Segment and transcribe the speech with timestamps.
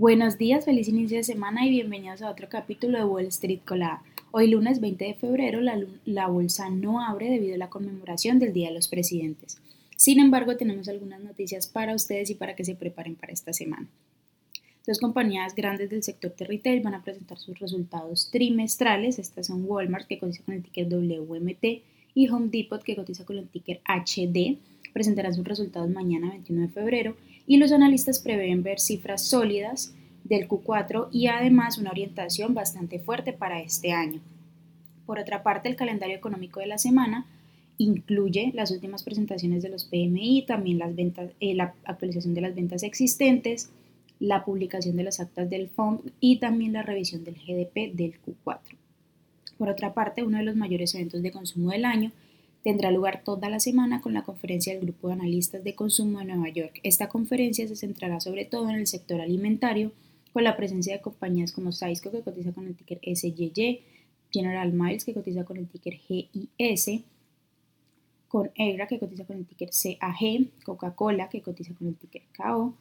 [0.00, 4.04] Buenos días, feliz inicio de semana y bienvenidos a otro capítulo de Wall Street Colada.
[4.30, 8.52] Hoy lunes 20 de febrero la, la, bolsa no abre debido a la conmemoración del
[8.52, 9.58] Día de los Presidentes.
[9.96, 13.88] Sin embargo, tenemos algunas noticias para ustedes y para que se preparen para esta semana.
[14.86, 19.18] Dos compañías grandes del sector de retail van a presentar sus resultados trimestrales.
[19.18, 21.82] Estas son Walmart, que cotiza con el ticker WMT,
[22.14, 24.58] y Home Depot, que cotiza con el ticker HD.
[24.92, 27.16] Presentarán sus resultados mañana 21 de febrero
[27.46, 29.94] y los analistas prevén ver cifras sólidas
[30.24, 34.20] del Q4 y además una orientación bastante fuerte para este año.
[35.06, 37.26] Por otra parte, el calendario económico de la semana
[37.78, 42.54] incluye las últimas presentaciones de los PMI, también las ventas, eh, la actualización de las
[42.54, 43.70] ventas existentes,
[44.20, 48.76] la publicación de las actas del FOMC y también la revisión del GDP del Q4.
[49.56, 52.12] Por otra parte, uno de los mayores eventos de consumo del año
[52.62, 56.26] tendrá lugar toda la semana con la conferencia del Grupo de Analistas de Consumo de
[56.26, 56.80] Nueva York.
[56.82, 59.92] Esta conferencia se centrará sobre todo en el sector alimentario,
[60.32, 63.80] con la presencia de compañías como Saisco, que cotiza con el ticker SYY,
[64.30, 67.02] General Miles, que cotiza con el ticker GIS,
[68.28, 72.74] con EGRA, que cotiza con el ticker CAG, Coca-Cola, que cotiza con el ticker KO,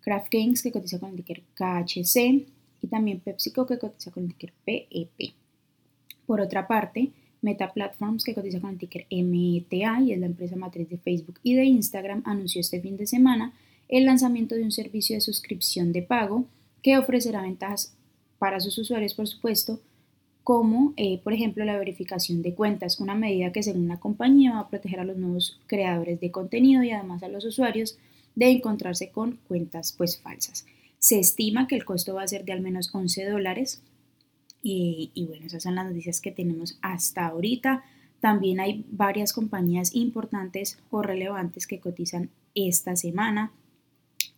[0.00, 2.46] Kraft Kings, que cotiza con el ticker KHC,
[2.80, 5.10] y también PepsiCo, que cotiza con el ticker PEP.
[5.18, 5.32] E
[6.26, 7.10] Por otra parte,
[7.42, 11.38] Meta Platforms, que cotiza con el ticker META y es la empresa matriz de Facebook
[11.42, 13.52] y de Instagram, anunció este fin de semana
[13.88, 16.46] el lanzamiento de un servicio de suscripción de pago
[16.82, 17.94] que ofrecerá ventajas
[18.38, 19.80] para sus usuarios, por supuesto,
[20.44, 24.60] como eh, por ejemplo la verificación de cuentas, una medida que según la compañía va
[24.60, 27.98] a proteger a los nuevos creadores de contenido y además a los usuarios
[28.34, 30.64] de encontrarse con cuentas pues falsas.
[30.98, 33.82] Se estima que el costo va a ser de al menos 11 dólares
[34.62, 37.84] y, bueno, esas son las noticias que tenemos hasta ahorita.
[38.20, 43.50] También hay varias compañías importantes o relevantes que cotizan esta semana,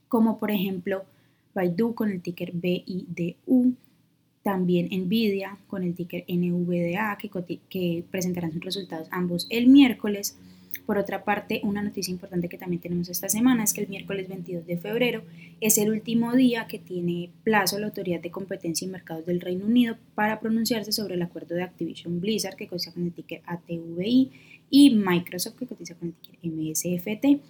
[0.09, 1.05] como por ejemplo
[1.55, 3.75] Baidu con el ticker BIDU,
[4.43, 7.31] también Nvidia con el ticker NVDA que,
[7.69, 10.37] que presentarán sus resultados ambos el miércoles.
[10.87, 14.29] Por otra parte, una noticia importante que también tenemos esta semana es que el miércoles
[14.29, 15.23] 22 de febrero
[15.61, 19.65] es el último día que tiene plazo la Autoridad de Competencia y Mercados del Reino
[19.65, 24.31] Unido para pronunciarse sobre el acuerdo de Activision Blizzard que cotiza con el ticker ATVI
[24.69, 27.41] y Microsoft que cotiza con el ticker MSFT.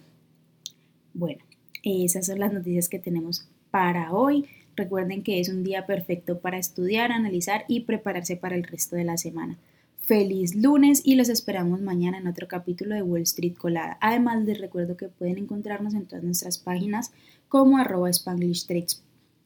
[1.13, 1.43] Bueno,
[1.83, 4.45] esas son las noticias que tenemos para hoy.
[4.77, 9.03] Recuerden que es un día perfecto para estudiar, analizar y prepararse para el resto de
[9.03, 9.57] la semana.
[10.05, 13.97] Feliz lunes y los esperamos mañana en otro capítulo de Wall Street Colada.
[14.01, 17.11] Además les recuerdo que pueden encontrarnos en todas nuestras páginas
[17.49, 19.01] como arroba Spanglish Trades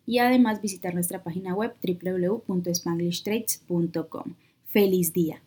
[0.06, 4.34] y además visitar nuestra página web www.spanglishtrades.com.
[4.68, 5.42] Feliz día.